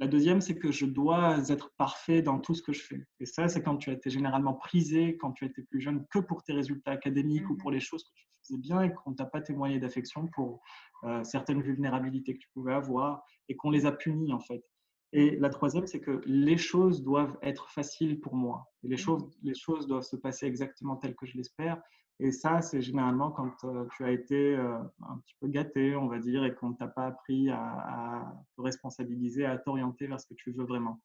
[0.00, 3.06] La deuxième, c'est que je dois être parfait dans tout ce que je fais.
[3.20, 6.18] Et ça, c'est quand tu as été généralement prisé, quand tu étais plus jeune, que
[6.18, 9.24] pour tes résultats académiques ou pour les choses que tu faisais bien et qu'on t'a
[9.24, 10.62] pas témoigné d'affection pour
[11.04, 14.64] euh, certaines vulnérabilités que tu pouvais avoir et qu'on les a punies, en fait.
[15.12, 18.70] Et la troisième, c'est que les choses doivent être faciles pour moi.
[18.84, 21.80] Et les choses, les choses doivent se passer exactement telles que je l'espère.
[22.20, 24.78] Et ça, c'est généralement quand euh, tu as été euh,
[25.08, 28.60] un petit peu gâté, on va dire, et qu'on ne t'a pas appris à, te
[28.60, 31.00] responsabiliser, à t'orienter vers ce que tu veux vraiment.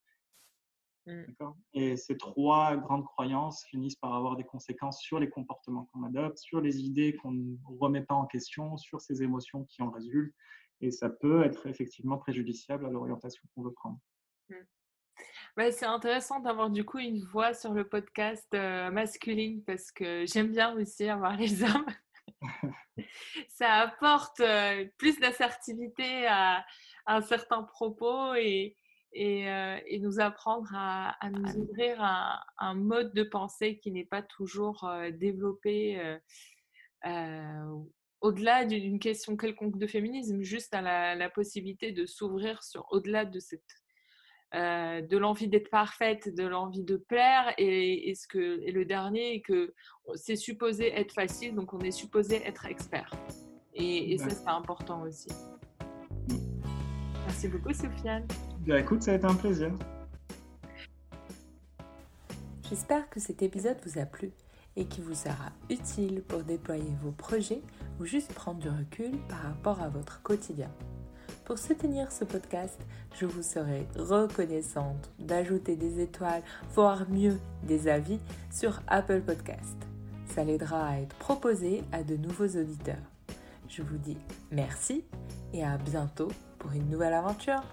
[1.05, 1.23] Mmh.
[1.73, 6.37] Et ces trois grandes croyances finissent par avoir des conséquences sur les comportements qu'on adopte,
[6.37, 10.33] sur les idées qu'on ne remet pas en question, sur ces émotions qui en résultent.
[10.81, 13.99] Et ça peut être effectivement préjudiciable à l'orientation qu'on veut prendre.
[14.49, 14.55] Mmh
[15.71, 20.51] c'est intéressant d'avoir du coup une voix sur le podcast euh, masculine parce que j'aime
[20.51, 21.85] bien aussi avoir les hommes.
[23.49, 26.65] Ça apporte euh, plus d'assertivité à,
[27.05, 28.77] un certain propos et,
[29.11, 34.21] et, euh, nous apprendre à, nous ouvrir à, un mode de pensée qui n'est pas
[34.21, 36.17] toujours développé
[38.23, 43.25] au-delà d'une question quelconque de féminisme, juste à la, la possibilité de s'ouvrir sur au-delà
[43.25, 43.83] de cette
[44.55, 49.41] euh, de l'envie d'être parfaite, de l'envie de plaire, et, ce que, et le dernier,
[49.41, 49.73] que
[50.13, 53.11] c'est supposé être facile, donc on est supposé être expert.
[53.73, 55.29] Et, ça, c'est important aussi.
[57.25, 58.27] Merci beaucoup, Sofiane.
[58.59, 59.71] Bien, écoute, ça a été un plaisir.
[62.69, 64.33] J'espère que cet épisode vous a plu
[64.75, 67.61] et qu'il vous sera utile pour déployer vos projets
[67.99, 70.69] ou juste prendre du recul par rapport à votre quotidien.
[71.45, 72.79] Pour soutenir ce podcast,
[73.19, 76.43] je vous serai reconnaissante d'ajouter des étoiles,
[76.73, 78.19] voire mieux des avis
[78.51, 79.77] sur Apple Podcast.
[80.27, 82.95] Ça l'aidera à être proposé à de nouveaux auditeurs.
[83.67, 84.17] Je vous dis
[84.51, 85.03] merci
[85.53, 87.63] et à bientôt pour une nouvelle aventure.